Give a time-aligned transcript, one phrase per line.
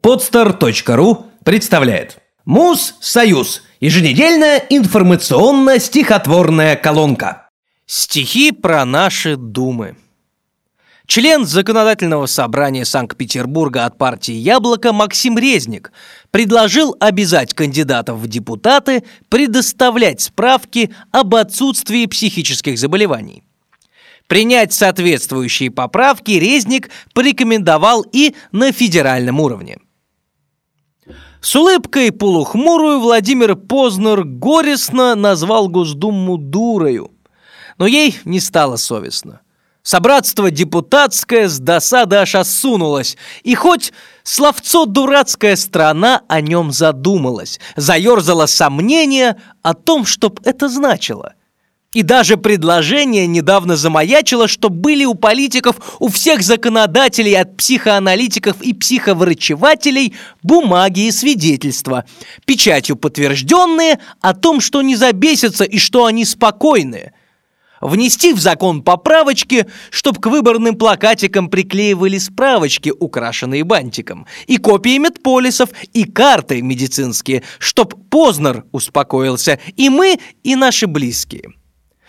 [0.00, 3.62] Podster.ru представляет Муз Союз.
[3.80, 7.48] Еженедельная информационно-стихотворная колонка.
[7.84, 9.96] Стихи про наши думы.
[11.06, 15.90] Член Законодательного собрания Санкт-Петербурга от партии «Яблоко» Максим Резник
[16.30, 23.42] предложил обязать кандидатов в депутаты предоставлять справки об отсутствии психических заболеваний.
[24.28, 29.78] Принять соответствующие поправки Резник порекомендовал и на федеральном уровне–
[31.40, 37.12] с улыбкой полухмурую Владимир Познер горестно назвал Госдуму дурою.
[37.78, 39.40] Но ей не стало совестно.
[39.82, 43.92] Собратство депутатское с досады аж осунулось, и хоть
[44.22, 51.34] словцо «дурацкая страна» о нем задумалась, заерзало сомнение о том, чтоб это значило.
[51.94, 58.74] И даже предложение недавно замаячило, что были у политиков, у всех законодателей, от психоаналитиков и
[58.74, 62.04] психоврачевателей бумаги и свидетельства,
[62.44, 67.12] печатью подтвержденные о том, что не забесятся и что они спокойны.
[67.80, 75.70] Внести в закон поправочки, чтоб к выборным плакатикам приклеивали справочки, украшенные бантиком, и копии медполисов,
[75.94, 81.54] и карты медицинские, чтоб Познер успокоился, и мы, и наши близкие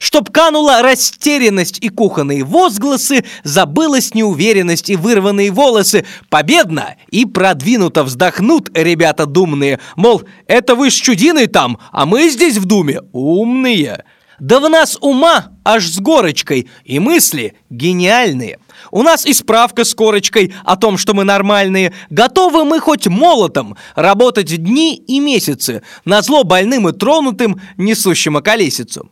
[0.00, 6.04] чтоб канула растерянность и кухонные возгласы, забылась неуверенность и вырванные волосы.
[6.30, 12.56] Победно и продвинуто вздохнут ребята думные, мол, это вы с чудиной там, а мы здесь
[12.56, 14.04] в думе умные.
[14.40, 18.58] Да в нас ума аж с горочкой, и мысли гениальные.
[18.90, 21.92] У нас и справка с корочкой о том, что мы нормальные.
[22.08, 29.10] Готовы мы хоть молотом работать дни и месяцы, на зло больным и тронутым, несущим околесицу.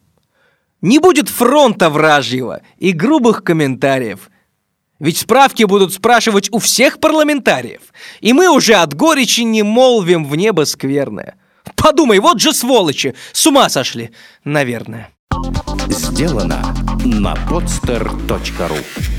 [0.81, 4.31] Не будет фронта вражьего и грубых комментариев.
[5.01, 7.83] Ведь справки будут спрашивать у всех парламентариев.
[8.21, 11.37] И мы уже от горечи не молвим в небо скверное.
[11.77, 14.11] Подумай, вот же сволочи, с ума сошли,
[14.44, 15.11] наверное.
[15.88, 16.75] Сделано
[17.05, 19.18] на podster.ru